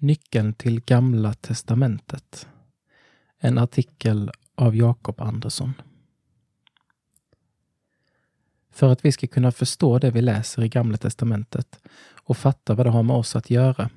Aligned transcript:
Nyckeln 0.00 0.54
till 0.54 0.80
Gamla 0.80 1.34
testamentet. 1.34 2.48
En 3.38 3.58
artikel 3.58 4.30
av 4.54 4.76
Jakob 4.76 5.20
Andersson. 5.20 5.74
För 8.70 8.92
att 8.92 9.04
vi 9.04 9.12
ska 9.12 9.26
kunna 9.26 9.52
förstå 9.52 9.98
det 9.98 10.10
vi 10.10 10.22
läser 10.22 10.64
i 10.64 10.68
Gamla 10.68 10.96
testamentet 10.96 11.78
och 12.22 12.36
fatta 12.36 12.74
vad 12.74 12.86
det 12.86 12.90
har 12.90 13.02
med 13.02 13.16
oss 13.16 13.36
att 13.36 13.50
göra 13.50 13.90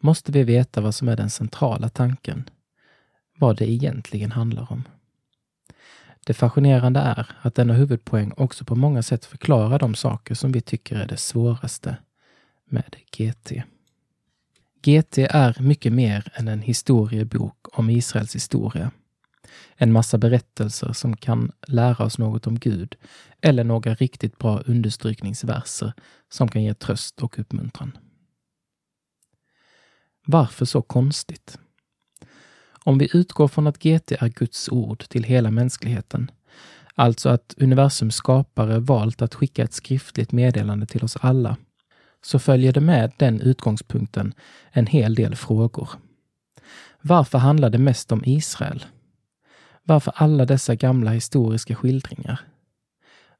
måste 0.00 0.32
vi 0.32 0.44
veta 0.44 0.80
vad 0.80 0.94
som 0.94 1.08
är 1.08 1.16
den 1.16 1.30
centrala 1.30 1.88
tanken, 1.88 2.50
vad 3.36 3.56
det 3.56 3.70
egentligen 3.70 4.32
handlar 4.32 4.72
om. 4.72 4.84
Det 6.26 6.34
fascinerande 6.34 7.00
är 7.00 7.30
att 7.40 7.54
denna 7.54 7.74
huvudpoäng 7.74 8.32
också 8.36 8.64
på 8.64 8.74
många 8.74 9.02
sätt 9.02 9.24
förklarar 9.24 9.78
de 9.78 9.94
saker 9.94 10.34
som 10.34 10.52
vi 10.52 10.60
tycker 10.60 10.96
är 10.96 11.06
det 11.06 11.16
svåraste 11.16 11.96
med 12.64 12.96
GT. 13.16 13.52
GT 14.88 15.18
är 15.18 15.62
mycket 15.62 15.92
mer 15.92 16.32
än 16.34 16.48
en 16.48 16.62
historiebok 16.62 17.78
om 17.78 17.90
Israels 17.90 18.34
historia. 18.34 18.90
En 19.76 19.92
massa 19.92 20.18
berättelser 20.18 20.92
som 20.92 21.16
kan 21.16 21.52
lära 21.66 22.04
oss 22.04 22.18
något 22.18 22.46
om 22.46 22.58
Gud 22.58 22.96
eller 23.40 23.64
några 23.64 23.94
riktigt 23.94 24.38
bra 24.38 24.60
understrykningsverser 24.60 25.92
som 26.28 26.48
kan 26.48 26.62
ge 26.62 26.74
tröst 26.74 27.22
och 27.22 27.38
uppmuntran. 27.38 27.98
Varför 30.26 30.64
så 30.64 30.82
konstigt? 30.82 31.58
Om 32.84 32.98
vi 32.98 33.08
utgår 33.12 33.48
från 33.48 33.66
att 33.66 33.78
GT 33.78 34.12
är 34.12 34.28
Guds 34.28 34.68
ord 34.68 35.08
till 35.08 35.24
hela 35.24 35.50
mänskligheten, 35.50 36.30
alltså 36.94 37.28
att 37.28 37.54
universums 37.58 38.14
skapare 38.14 38.78
valt 38.78 39.22
att 39.22 39.34
skicka 39.34 39.64
ett 39.64 39.72
skriftligt 39.72 40.32
meddelande 40.32 40.86
till 40.86 41.04
oss 41.04 41.16
alla, 41.20 41.56
så 42.22 42.38
följer 42.38 42.72
det 42.72 42.80
med 42.80 43.12
den 43.16 43.40
utgångspunkten 43.40 44.34
en 44.70 44.86
hel 44.86 45.14
del 45.14 45.36
frågor. 45.36 45.88
Varför 47.00 47.38
handlar 47.38 47.70
det 47.70 47.78
mest 47.78 48.12
om 48.12 48.22
Israel? 48.24 48.84
Varför 49.82 50.12
alla 50.16 50.44
dessa 50.44 50.74
gamla 50.74 51.10
historiska 51.10 51.74
skildringar? 51.74 52.40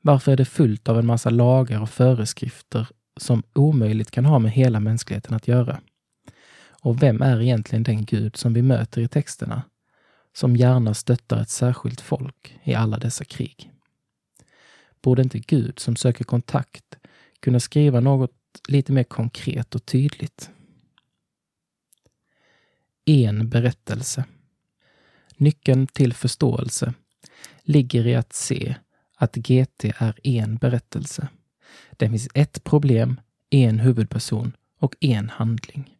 Varför 0.00 0.32
är 0.32 0.36
det 0.36 0.44
fullt 0.44 0.88
av 0.88 0.98
en 0.98 1.06
massa 1.06 1.30
lagar 1.30 1.80
och 1.80 1.90
föreskrifter 1.90 2.88
som 3.16 3.42
omöjligt 3.52 4.10
kan 4.10 4.24
ha 4.24 4.38
med 4.38 4.52
hela 4.52 4.80
mänskligheten 4.80 5.34
att 5.34 5.48
göra? 5.48 5.80
Och 6.82 7.02
vem 7.02 7.22
är 7.22 7.40
egentligen 7.40 7.82
den 7.82 8.04
Gud 8.04 8.36
som 8.36 8.52
vi 8.52 8.62
möter 8.62 9.00
i 9.00 9.08
texterna, 9.08 9.62
som 10.32 10.56
gärna 10.56 10.94
stöttar 10.94 11.40
ett 11.40 11.50
särskilt 11.50 12.00
folk 12.00 12.58
i 12.64 12.74
alla 12.74 12.98
dessa 12.98 13.24
krig? 13.24 13.72
Borde 15.02 15.22
inte 15.22 15.38
Gud 15.38 15.78
som 15.78 15.96
söker 15.96 16.24
kontakt 16.24 16.98
kunna 17.40 17.60
skriva 17.60 18.00
något 18.00 18.38
lite 18.68 18.92
mer 18.92 19.04
konkret 19.04 19.74
och 19.74 19.86
tydligt? 19.86 20.50
En 23.04 23.48
berättelse. 23.48 24.24
Nyckeln 25.36 25.86
till 25.86 26.14
förståelse 26.14 26.94
ligger 27.62 28.06
i 28.06 28.14
att 28.14 28.32
se 28.32 28.74
att 29.16 29.36
GT 29.36 29.84
är 29.84 30.20
en 30.22 30.56
berättelse. 30.56 31.28
Det 31.91 32.08
finns 32.08 32.28
ett 32.34 32.64
problem, 32.64 33.20
en 33.50 33.80
huvudperson 33.80 34.52
och 34.78 34.96
en 35.00 35.28
handling. 35.28 35.94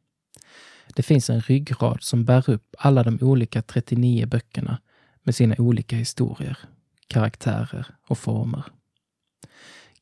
Det 0.94 1.02
finns 1.02 1.30
en 1.30 1.41
ryggrad 1.41 2.02
som 2.02 2.24
bär 2.24 2.50
upp 2.50 2.74
alla 2.78 3.02
de 3.02 3.19
olika 3.22 3.62
39 3.62 4.26
böckerna 4.26 4.80
med 5.22 5.34
sina 5.34 5.54
olika 5.58 5.96
historier, 5.96 6.58
karaktärer 7.06 7.86
och 8.06 8.19
former. 8.19 8.64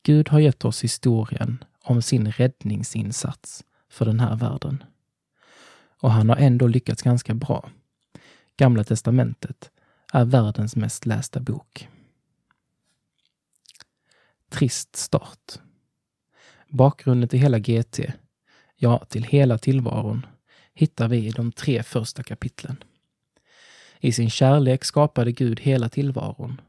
Gud 0.03 0.29
har 0.29 0.39
gett 0.39 0.65
oss 0.65 0.83
historien 0.83 1.63
om 1.89 2.01
sin 2.01 2.31
räddningsinsats 2.31 3.63
för 3.89 4.05
den 4.05 4.19
här 4.19 4.35
världen. 4.35 4.83
Och 5.99 6.11
han 6.11 6.29
har 6.29 6.35
ändå 6.35 6.67
lyckats 6.67 7.01
ganska 7.01 7.33
bra. 7.33 7.69
Gamla 8.57 8.83
testamentet 8.83 9.71
är 10.13 10.25
världens 10.25 10.75
mest 10.75 11.05
lästa 11.05 11.39
bok. 11.39 11.87
Trist 14.49 14.95
start. 14.95 15.59
Bakgrunden 16.69 17.29
till 17.29 17.39
hela 17.39 17.59
GT, 17.59 17.99
ja, 18.75 19.05
till 19.09 19.23
hela 19.23 19.57
tillvaron, 19.57 20.25
hittar 20.73 21.07
vi 21.07 21.27
i 21.27 21.31
de 21.31 21.51
tre 21.51 21.83
första 21.83 22.23
kapitlen. 22.23 22.83
I 23.99 24.11
sin 24.11 24.29
kärlek 24.29 24.83
skapade 24.83 25.31
Gud 25.31 25.59
hela 25.59 25.89
tillvaron 25.89 26.61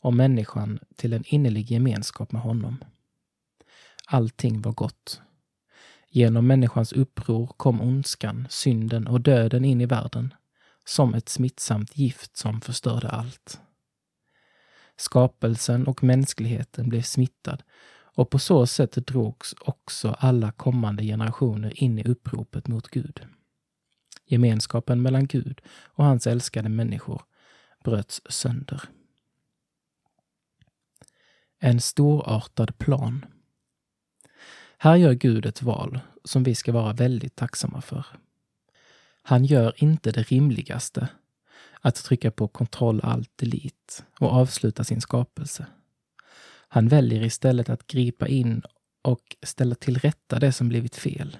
och 0.00 0.14
människan 0.14 0.78
till 0.96 1.12
en 1.12 1.24
innerlig 1.26 1.70
gemenskap 1.70 2.32
med 2.32 2.42
honom. 2.42 2.84
Allting 4.10 4.62
var 4.62 4.72
gott. 4.72 5.20
Genom 6.10 6.46
människans 6.46 6.92
uppror 6.92 7.46
kom 7.46 7.80
ondskan, 7.80 8.46
synden 8.50 9.06
och 9.06 9.20
döden 9.20 9.64
in 9.64 9.80
i 9.80 9.86
världen 9.86 10.34
som 10.84 11.14
ett 11.14 11.28
smittsamt 11.28 11.96
gift 11.96 12.36
som 12.36 12.60
förstörde 12.60 13.08
allt. 13.08 13.60
Skapelsen 14.96 15.86
och 15.86 16.02
mänskligheten 16.04 16.88
blev 16.88 17.02
smittad 17.02 17.62
och 17.90 18.30
på 18.30 18.38
så 18.38 18.66
sätt 18.66 18.92
drogs 18.92 19.54
också 19.60 20.16
alla 20.18 20.52
kommande 20.52 21.02
generationer 21.02 21.82
in 21.82 21.98
i 21.98 22.04
uppropet 22.04 22.68
mot 22.68 22.88
Gud. 22.88 23.26
Gemenskapen 24.26 25.02
mellan 25.02 25.26
Gud 25.26 25.60
och 25.68 26.04
hans 26.04 26.26
älskade 26.26 26.68
människor 26.68 27.22
bröts 27.84 28.22
sönder. 28.28 28.82
En 31.58 31.80
storartad 31.80 32.78
plan. 32.78 33.24
Här 34.80 34.96
gör 34.96 35.14
Gud 35.14 35.46
ett 35.46 35.62
val 35.62 36.00
som 36.24 36.42
vi 36.42 36.54
ska 36.54 36.72
vara 36.72 36.92
väldigt 36.92 37.36
tacksamma 37.36 37.80
för. 37.80 38.06
Han 39.22 39.44
gör 39.44 39.72
inte 39.76 40.10
det 40.10 40.22
rimligaste, 40.22 41.08
att 41.80 41.94
trycka 41.94 42.30
på 42.30 42.48
kontroll 42.48 43.00
alt 43.00 43.30
delete 43.36 44.02
och 44.18 44.32
avsluta 44.32 44.84
sin 44.84 45.00
skapelse. 45.00 45.66
Han 46.68 46.88
väljer 46.88 47.22
istället 47.22 47.68
att 47.68 47.86
gripa 47.86 48.28
in 48.28 48.62
och 49.02 49.36
ställa 49.42 49.74
till 49.74 49.98
rätta 49.98 50.38
det 50.38 50.52
som 50.52 50.68
blivit 50.68 50.96
fel. 50.96 51.36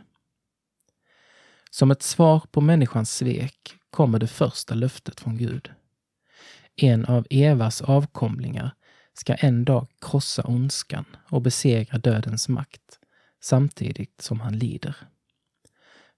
Som 1.70 1.90
ett 1.90 2.02
svar 2.02 2.42
på 2.50 2.60
människans 2.60 3.14
svek 3.14 3.74
kommer 3.90 4.18
det 4.18 4.26
första 4.26 4.74
löftet 4.74 5.20
från 5.20 5.36
Gud. 5.36 5.70
En 6.76 7.04
av 7.04 7.26
Evas 7.30 7.82
avkomlingar 7.82 8.74
ska 9.14 9.34
en 9.34 9.64
dag 9.64 9.86
krossa 10.00 10.42
ondskan 10.42 11.04
och 11.30 11.42
besegra 11.42 11.98
dödens 11.98 12.48
makt 12.48 12.97
samtidigt 13.40 14.20
som 14.20 14.40
han 14.40 14.58
lider. 14.58 14.96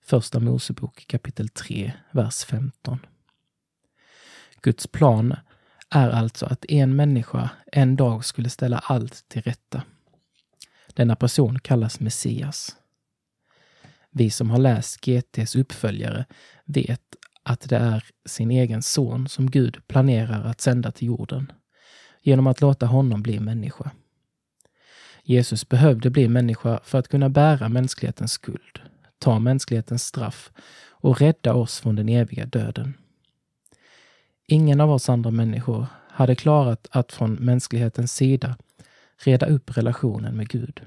Första 0.02 0.40
Mosebok 0.40 1.06
kapitel 1.06 1.48
3, 1.48 1.92
vers 2.10 2.44
15. 2.44 3.06
Guds 4.62 4.86
plan 4.86 5.36
är 5.90 6.10
alltså 6.10 6.46
att 6.46 6.64
en 6.68 6.96
människa 6.96 7.50
en 7.72 7.96
dag 7.96 8.24
skulle 8.24 8.50
ställa 8.50 8.78
allt 8.78 9.28
till 9.28 9.42
rätta. 9.42 9.82
Denna 10.94 11.16
person 11.16 11.58
kallas 11.58 12.00
Messias. 12.00 12.76
Vi 14.10 14.30
som 14.30 14.50
har 14.50 14.58
läst 14.58 15.00
GTs 15.00 15.56
uppföljare 15.56 16.26
vet 16.64 17.16
att 17.42 17.68
det 17.68 17.76
är 17.76 18.04
sin 18.26 18.50
egen 18.50 18.82
son 18.82 19.28
som 19.28 19.50
Gud 19.50 19.86
planerar 19.86 20.44
att 20.44 20.60
sända 20.60 20.92
till 20.92 21.06
jorden 21.06 21.52
genom 22.22 22.46
att 22.46 22.60
låta 22.60 22.86
honom 22.86 23.22
bli 23.22 23.40
människa. 23.40 23.90
Jesus 25.30 25.68
behövde 25.68 26.10
bli 26.10 26.28
människa 26.28 26.80
för 26.84 26.98
att 26.98 27.08
kunna 27.08 27.28
bära 27.28 27.68
mänsklighetens 27.68 28.32
skuld, 28.32 28.80
ta 29.18 29.38
mänsklighetens 29.38 30.02
straff 30.02 30.52
och 30.90 31.20
rädda 31.20 31.54
oss 31.54 31.80
från 31.80 31.96
den 31.96 32.08
eviga 32.08 32.46
döden. 32.46 32.94
Ingen 34.46 34.80
av 34.80 34.90
oss 34.90 35.08
andra 35.08 35.30
människor 35.30 35.86
hade 36.08 36.34
klarat 36.34 36.88
att 36.90 37.12
från 37.12 37.34
mänsklighetens 37.34 38.14
sida 38.14 38.56
reda 39.24 39.46
upp 39.46 39.76
relationen 39.76 40.36
med 40.36 40.48
Gud. 40.48 40.82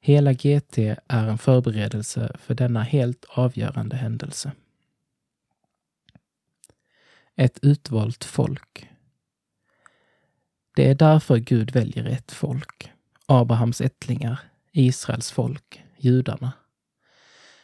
Hela 0.00 0.32
GT 0.32 0.78
är 1.08 1.28
en 1.28 1.38
förberedelse 1.38 2.36
för 2.38 2.54
denna 2.54 2.82
helt 2.82 3.24
avgörande 3.28 3.96
händelse. 3.96 4.52
Ett 7.36 7.58
utvalt 7.62 8.24
folk. 8.24 8.88
Det 10.76 10.90
är 10.90 10.94
därför 10.94 11.36
Gud 11.36 11.70
väljer 11.70 12.04
ett 12.04 12.32
folk, 12.32 12.77
Abrahams 13.30 13.80
ättlingar, 13.80 14.40
Israels 14.72 15.30
folk, 15.30 15.84
judarna, 15.96 16.52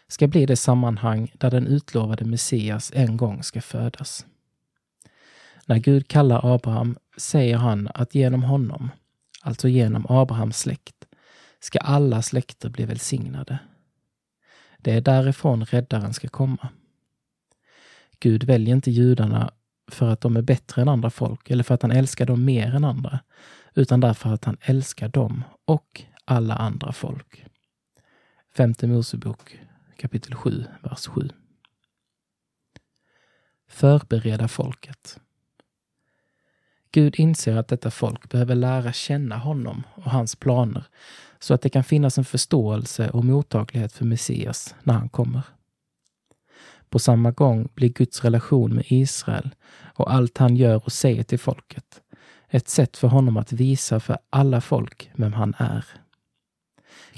ska 0.08 0.26
bli 0.26 0.46
det 0.46 0.56
sammanhang 0.56 1.32
där 1.38 1.50
den 1.50 1.66
utlovade 1.66 2.24
Messias 2.24 2.92
en 2.94 3.16
gång 3.16 3.42
ska 3.42 3.60
födas. 3.60 4.26
När 5.66 5.78
Gud 5.78 6.08
kallar 6.08 6.54
Abraham 6.54 6.98
säger 7.16 7.56
han 7.56 7.88
att 7.94 8.14
genom 8.14 8.42
honom, 8.42 8.90
alltså 9.42 9.68
genom 9.68 10.06
Abrahams 10.08 10.58
släkt, 10.58 11.06
ska 11.60 11.78
alla 11.78 12.22
släkter 12.22 12.68
bli 12.68 12.84
välsignade. 12.84 13.58
Det 14.78 14.92
är 14.92 15.00
därifrån 15.00 15.64
räddaren 15.64 16.14
ska 16.14 16.28
komma. 16.28 16.68
Gud 18.18 18.44
väljer 18.44 18.74
inte 18.74 18.90
judarna 18.90 19.52
för 19.88 20.08
att 20.08 20.20
de 20.20 20.36
är 20.36 20.42
bättre 20.42 20.82
än 20.82 20.88
andra 20.88 21.10
folk 21.10 21.50
eller 21.50 21.64
för 21.64 21.74
att 21.74 21.82
han 21.82 21.90
älskar 21.90 22.26
dem 22.26 22.44
mer 22.44 22.74
än 22.74 22.84
andra, 22.84 23.20
utan 23.74 24.00
därför 24.00 24.32
att 24.32 24.44
han 24.44 24.56
älskar 24.60 25.08
dem 25.08 25.44
och 25.64 26.02
alla 26.24 26.54
andra 26.54 26.92
folk. 26.92 27.44
Femte 28.56 28.86
Mosebok 28.86 29.58
kapitel 29.96 30.34
7, 30.34 30.64
vers 30.82 31.06
7. 31.06 31.28
förbereda 33.68 34.48
folket. 34.48 35.20
Gud 36.90 37.14
inser 37.18 37.56
att 37.56 37.68
detta 37.68 37.90
folk 37.90 38.28
behöver 38.28 38.54
lära 38.54 38.92
känna 38.92 39.36
honom 39.36 39.82
och 39.94 40.10
hans 40.10 40.36
planer 40.36 40.84
så 41.38 41.54
att 41.54 41.62
det 41.62 41.68
kan 41.68 41.84
finnas 41.84 42.18
en 42.18 42.24
förståelse 42.24 43.10
och 43.10 43.24
mottaglighet 43.24 43.92
för 43.92 44.04
Messias 44.04 44.74
när 44.82 44.94
han 44.94 45.08
kommer. 45.08 45.42
På 46.94 46.98
samma 46.98 47.30
gång 47.30 47.68
blir 47.74 47.88
Guds 47.88 48.24
relation 48.24 48.74
med 48.74 48.84
Israel 48.88 49.54
och 49.94 50.12
allt 50.14 50.38
han 50.38 50.56
gör 50.56 50.84
och 50.84 50.92
säger 50.92 51.22
till 51.22 51.38
folket 51.38 52.02
ett 52.48 52.68
sätt 52.68 52.96
för 52.96 53.08
honom 53.08 53.36
att 53.36 53.52
visa 53.52 54.00
för 54.00 54.18
alla 54.30 54.60
folk 54.60 55.10
vem 55.14 55.32
han 55.32 55.54
är. 55.58 55.84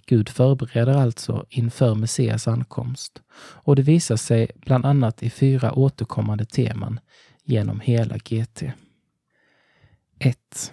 Gud 0.06 0.28
förbereder 0.28 0.94
alltså 0.94 1.46
inför 1.48 1.94
Messias 1.94 2.48
ankomst 2.48 3.22
och 3.38 3.76
det 3.76 3.82
visar 3.82 4.16
sig 4.16 4.50
bland 4.56 4.86
annat 4.86 5.22
i 5.22 5.30
fyra 5.30 5.72
återkommande 5.72 6.44
teman 6.44 7.00
genom 7.44 7.80
hela 7.80 8.16
GT. 8.18 8.62
1. 10.18 10.72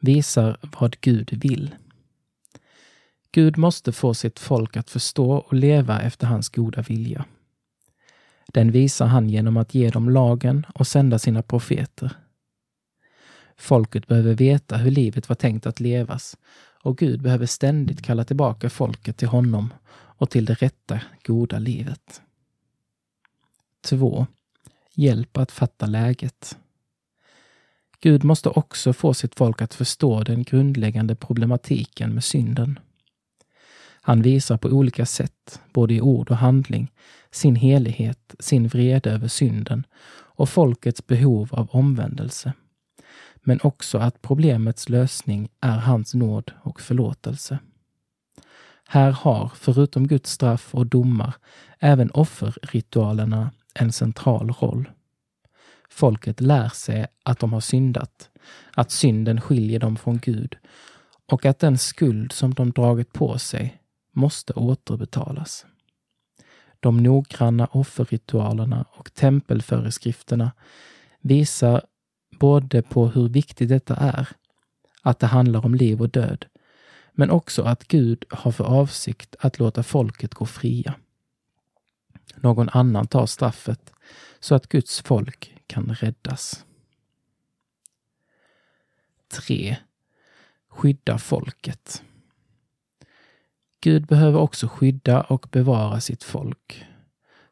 Visar 0.00 0.58
vad 0.78 0.96
Gud 1.00 1.30
vill. 1.42 1.74
Gud 3.32 3.58
måste 3.58 3.92
få 3.92 4.14
sitt 4.14 4.38
folk 4.38 4.76
att 4.76 4.90
förstå 4.90 5.32
och 5.32 5.54
leva 5.54 6.00
efter 6.00 6.26
hans 6.26 6.48
goda 6.48 6.82
vilja. 6.82 7.24
Den 8.52 8.70
visar 8.70 9.06
han 9.06 9.30
genom 9.30 9.56
att 9.56 9.74
ge 9.74 9.90
dem 9.90 10.10
lagen 10.10 10.66
och 10.74 10.86
sända 10.86 11.18
sina 11.18 11.42
profeter. 11.42 12.12
Folket 13.56 14.06
behöver 14.06 14.34
veta 14.34 14.76
hur 14.76 14.90
livet 14.90 15.28
var 15.28 15.36
tänkt 15.36 15.66
att 15.66 15.80
levas 15.80 16.36
och 16.82 16.98
Gud 16.98 17.22
behöver 17.22 17.46
ständigt 17.46 18.02
kalla 18.02 18.24
tillbaka 18.24 18.70
folket 18.70 19.16
till 19.16 19.28
honom 19.28 19.74
och 19.92 20.30
till 20.30 20.44
det 20.44 20.54
rätta, 20.54 21.00
goda 21.24 21.58
livet. 21.58 22.22
2. 23.82 24.26
Hjälp 24.94 25.36
att 25.36 25.52
fatta 25.52 25.86
läget. 25.86 26.58
Gud 28.00 28.24
måste 28.24 28.48
också 28.48 28.92
få 28.92 29.14
sitt 29.14 29.34
folk 29.34 29.62
att 29.62 29.74
förstå 29.74 30.22
den 30.22 30.42
grundläggande 30.42 31.14
problematiken 31.14 32.14
med 32.14 32.24
synden. 32.24 32.78
Han 34.02 34.22
visar 34.22 34.56
på 34.56 34.68
olika 34.68 35.06
sätt, 35.06 35.60
både 35.72 35.94
i 35.94 36.00
ord 36.00 36.30
och 36.30 36.36
handling, 36.36 36.92
sin 37.30 37.56
helighet, 37.56 38.34
sin 38.38 38.68
vrede 38.68 39.10
över 39.10 39.28
synden 39.28 39.86
och 40.12 40.48
folkets 40.48 41.06
behov 41.06 41.48
av 41.52 41.68
omvändelse. 41.70 42.52
Men 43.42 43.60
också 43.62 43.98
att 43.98 44.22
problemets 44.22 44.88
lösning 44.88 45.48
är 45.60 45.78
hans 45.78 46.14
nåd 46.14 46.52
och 46.62 46.80
förlåtelse. 46.80 47.58
Här 48.88 49.10
har, 49.10 49.52
förutom 49.54 50.06
Guds 50.06 50.30
straff 50.30 50.74
och 50.74 50.86
domar, 50.86 51.34
även 51.78 52.10
offerritualerna 52.10 53.50
en 53.74 53.92
central 53.92 54.50
roll. 54.50 54.90
Folket 55.90 56.40
lär 56.40 56.68
sig 56.68 57.06
att 57.22 57.38
de 57.38 57.52
har 57.52 57.60
syndat, 57.60 58.30
att 58.74 58.90
synden 58.90 59.40
skiljer 59.40 59.80
dem 59.80 59.96
från 59.96 60.18
Gud 60.18 60.56
och 61.26 61.46
att 61.46 61.58
den 61.58 61.78
skuld 61.78 62.32
som 62.32 62.54
de 62.54 62.70
dragit 62.70 63.12
på 63.12 63.38
sig 63.38 63.79
måste 64.12 64.52
återbetalas. 64.52 65.66
De 66.80 66.96
noggranna 66.96 67.66
offerritualerna 67.66 68.84
och 68.90 69.14
tempelföreskrifterna 69.14 70.52
visar 71.20 71.82
både 72.30 72.82
på 72.82 73.08
hur 73.08 73.28
viktigt 73.28 73.68
detta 73.68 73.96
är, 73.96 74.28
att 75.02 75.18
det 75.18 75.26
handlar 75.26 75.64
om 75.64 75.74
liv 75.74 76.00
och 76.00 76.10
död, 76.10 76.46
men 77.12 77.30
också 77.30 77.62
att 77.62 77.88
Gud 77.88 78.24
har 78.30 78.52
för 78.52 78.64
avsikt 78.64 79.36
att 79.40 79.58
låta 79.58 79.82
folket 79.82 80.34
gå 80.34 80.46
fria. 80.46 80.94
Någon 82.36 82.68
annan 82.68 83.06
tar 83.06 83.26
straffet 83.26 83.92
så 84.40 84.54
att 84.54 84.68
Guds 84.68 85.00
folk 85.00 85.54
kan 85.66 85.94
räddas. 85.94 86.64
3. 89.28 89.76
Skydda 90.68 91.18
folket. 91.18 92.02
Gud 93.80 94.06
behöver 94.06 94.38
också 94.38 94.68
skydda 94.68 95.20
och 95.20 95.46
bevara 95.50 96.00
sitt 96.00 96.22
folk, 96.22 96.84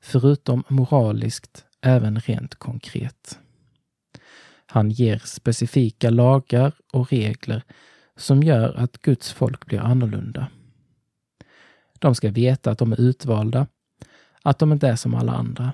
förutom 0.00 0.64
moraliskt 0.68 1.64
även 1.80 2.20
rent 2.20 2.54
konkret. 2.54 3.38
Han 4.66 4.90
ger 4.90 5.22
specifika 5.24 6.10
lagar 6.10 6.72
och 6.92 7.10
regler 7.10 7.62
som 8.16 8.42
gör 8.42 8.74
att 8.74 9.02
Guds 9.02 9.32
folk 9.32 9.66
blir 9.66 9.80
annorlunda. 9.80 10.46
De 11.98 12.14
ska 12.14 12.30
veta 12.30 12.70
att 12.70 12.78
de 12.78 12.92
är 12.92 13.00
utvalda, 13.00 13.66
att 14.42 14.58
de 14.58 14.72
inte 14.72 14.88
är 14.88 14.96
som 14.96 15.14
alla 15.14 15.32
andra. 15.32 15.72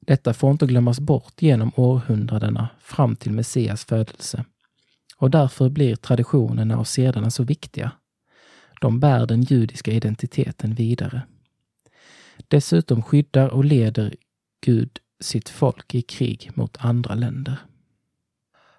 Detta 0.00 0.34
får 0.34 0.50
inte 0.50 0.66
glömmas 0.66 1.00
bort 1.00 1.42
genom 1.42 1.72
århundradena 1.76 2.68
fram 2.80 3.16
till 3.16 3.32
Messias 3.32 3.84
födelse. 3.84 4.44
Och 5.16 5.30
därför 5.30 5.68
blir 5.68 5.96
traditionerna 5.96 6.78
och 6.78 6.88
sederna 6.88 7.30
så 7.30 7.44
viktiga. 7.44 7.92
De 8.80 9.00
bär 9.00 9.26
den 9.26 9.42
judiska 9.42 9.92
identiteten 9.92 10.74
vidare. 10.74 11.22
Dessutom 12.48 13.02
skyddar 13.02 13.48
och 13.48 13.64
leder 13.64 14.14
Gud 14.60 14.98
sitt 15.20 15.48
folk 15.48 15.94
i 15.94 16.02
krig 16.02 16.50
mot 16.54 16.76
andra 16.80 17.14
länder. 17.14 17.56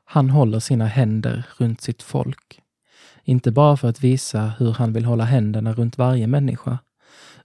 Han 0.05 0.29
håller 0.29 0.59
sina 0.59 0.85
händer 0.85 1.47
runt 1.57 1.81
sitt 1.81 2.03
folk. 2.03 2.61
Inte 3.23 3.51
bara 3.51 3.77
för 3.77 3.89
att 3.89 4.03
visa 4.03 4.53
hur 4.59 4.71
han 4.71 4.93
vill 4.93 5.05
hålla 5.05 5.23
händerna 5.23 5.73
runt 5.73 5.97
varje 5.97 6.27
människa, 6.27 6.79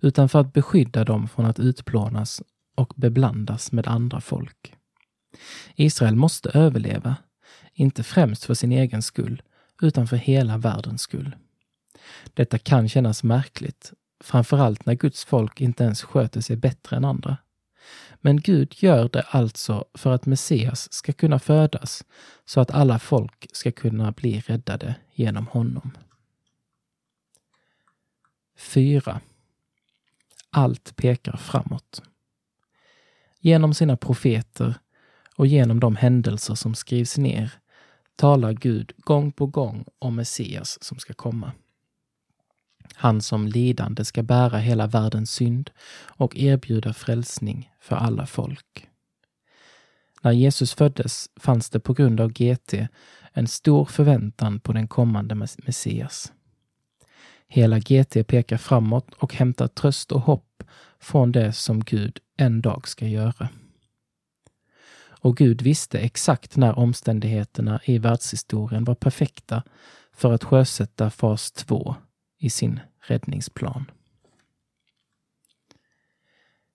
utan 0.01 0.29
för 0.29 0.41
att 0.41 0.53
beskydda 0.53 1.05
dem 1.05 1.29
från 1.29 1.47
att 1.47 1.59
utplånas 1.59 2.43
och 2.75 2.93
beblandas 2.97 3.73
med 3.73 3.87
andra 3.87 4.21
folk. 4.21 4.75
Israel 5.75 6.17
måste 6.17 6.51
överleva, 6.51 7.17
inte 7.75 8.03
främst 8.03 8.45
för 8.45 8.55
sin 8.55 8.73
egen 8.73 9.03
skull, 9.03 9.43
utan 9.83 10.07
för 10.07 10.17
hela 10.17 10.59
världens 10.59 11.03
skull. 11.03 11.37
Detta 12.35 12.59
kan 12.59 12.89
kännas 12.89 13.23
märkligt, 13.23 13.93
framförallt 14.25 14.87
när 14.87 14.95
Guds 14.95 15.25
folk 15.25 15.61
inte 15.61 15.85
ens 15.85 16.03
sköter 16.03 16.41
sig 16.41 16.57
bättre 16.57 16.97
än 16.97 17.05
andra. 17.05 17.37
Men 18.21 18.41
Gud 18.41 18.75
gör 18.77 19.09
det 19.09 19.23
alltså 19.23 19.85
för 19.95 20.13
att 20.13 20.27
Messias 20.27 20.93
ska 20.93 21.13
kunna 21.13 21.39
födas, 21.39 22.05
så 22.45 22.61
att 22.61 22.71
alla 22.71 22.99
folk 22.99 23.47
ska 23.53 23.73
kunna 23.73 24.13
bli 24.13 24.41
räddade 24.41 24.95
genom 25.15 25.47
honom. 25.47 25.91
4. 28.57 29.21
Allt 30.51 30.97
pekar 30.97 31.37
framåt. 31.37 32.03
Genom 33.41 33.75
sina 33.75 33.97
profeter 33.97 34.75
och 35.37 35.47
genom 35.47 35.81
de 35.81 35.97
händelser 35.97 36.55
som 36.55 36.75
skrivs 36.75 37.19
ner 37.19 37.53
talar 38.17 38.53
Gud 38.53 38.93
gång 38.97 39.33
på 39.33 39.47
gång 39.47 39.85
om 39.99 40.17
Messias 40.17 40.85
som 40.85 40.99
ska 40.99 41.15
komma. 41.15 41.53
Han 42.95 43.23
som 43.23 43.47
lidande 43.47 44.05
ska 44.05 44.23
bära 44.23 44.59
hela 44.59 44.87
världens 44.87 45.31
synd 45.31 45.71
och 46.07 46.37
erbjuda 46.37 46.93
frälsning 46.93 47.71
för 47.81 47.97
alla 47.97 48.27
folk. 48.27 48.89
När 50.23 50.33
Jesus 50.33 50.75
föddes 50.75 51.31
fanns 51.37 51.71
det 51.71 51.81
på 51.81 51.93
grund 51.93 52.21
av 52.21 52.33
GT 52.33 52.75
en 53.33 53.47
stor 53.47 53.85
förväntan 53.85 54.61
på 54.61 54.73
den 54.73 54.89
kommande 54.89 55.35
Messias. 55.35 56.33
Hela 57.49 57.79
GT 57.79 58.27
pekar 58.27 58.57
framåt 58.57 59.15
och 59.15 59.35
hämtar 59.35 59.67
tröst 59.67 60.13
och 60.13 60.21
hopp 60.21 60.63
från 61.01 61.33
det 61.33 61.53
som 61.53 61.81
Gud 61.81 62.19
en 62.37 62.61
dag 62.61 62.89
ska 62.89 63.07
göra. 63.07 63.49
Och 65.21 65.37
Gud 65.37 65.63
visste 65.63 65.99
exakt 65.99 66.57
när 66.57 66.79
omständigheterna 66.79 67.81
i 67.85 67.99
världshistorien 67.99 68.85
var 68.85 68.95
perfekta 68.95 69.63
för 70.13 70.33
att 70.33 70.45
sjösätta 70.45 71.11
fas 71.11 71.53
2 71.53 71.95
i 72.39 72.51
sin 72.51 72.81
räddningsplan. 73.01 73.91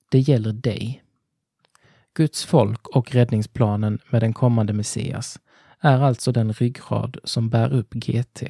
Det 0.10 0.20
gäller 0.20 0.54
dig. 0.54 1.04
Guds 2.14 2.46
folk 2.46 2.88
och 2.88 3.12
räddningsplanen 3.12 4.00
med 4.10 4.22
den 4.22 4.34
kommande 4.34 4.74
Messias 4.74 5.40
är 5.80 6.00
alltså 6.00 6.32
den 6.32 6.54
ryggrad 6.54 7.18
som 7.24 7.50
bär 7.50 7.74
upp 7.74 7.94
GT 7.94 8.44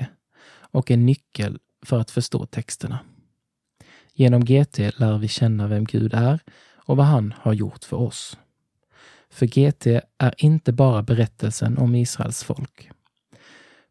och 0.53 0.91
en 0.91 1.05
nyckel 1.05 1.59
för 1.85 1.99
att 1.99 2.11
förstå 2.11 2.45
texterna. 2.45 2.99
Genom 4.13 4.45
GT 4.45 4.77
lär 4.79 5.17
vi 5.17 5.27
känna 5.27 5.67
vem 5.67 5.85
Gud 5.85 6.13
är 6.13 6.39
och 6.75 6.97
vad 6.97 7.05
han 7.05 7.33
har 7.37 7.53
gjort 7.53 7.83
för 7.83 7.97
oss. 7.97 8.37
För 9.29 9.45
GT 9.45 9.87
är 10.17 10.33
inte 10.37 10.71
bara 10.71 11.03
berättelsen 11.03 11.77
om 11.77 11.95
Israels 11.95 12.43
folk. 12.43 12.89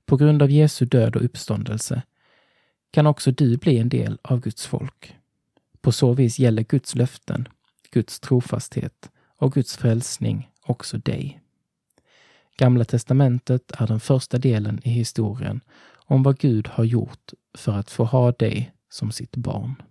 På 0.07 0.17
grund 0.17 0.43
av 0.43 0.51
Jesu 0.51 0.85
död 0.85 1.17
och 1.17 1.25
uppståndelse 1.25 2.03
kan 2.91 3.07
också 3.07 3.31
du 3.31 3.57
bli 3.57 3.79
en 3.79 3.89
del 3.89 4.19
av 4.23 4.41
Guds 4.41 4.67
folk. 4.67 5.17
På 5.81 5.93
så 5.93 6.13
vis 6.13 6.39
gäller 6.39 6.63
Guds 6.63 6.95
löften, 6.95 7.49
Guds 7.91 8.21
trofasthet 8.21 9.11
och 9.37 9.53
Guds 9.53 9.77
frälsning 9.77 10.51
också 10.63 10.99
dig. 10.99 11.41
Gamla 12.57 12.85
testamentet 12.85 13.73
är 13.79 13.87
den 13.87 14.01
första 14.01 14.39
delen 14.39 14.81
i 14.85 14.91
historien 14.91 15.61
om 16.07 16.23
vad 16.23 16.39
Gud 16.39 16.69
har 16.69 16.85
gjort 16.85 17.33
för 17.59 17.73
att 17.73 17.91
få 17.91 18.05
ha 18.05 18.33
dig 18.33 18.73
som 18.91 19.13
sitt 19.13 19.37
barn. 19.37 19.83